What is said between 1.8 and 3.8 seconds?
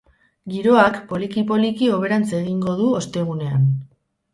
hoberantz egingo du ostegunean.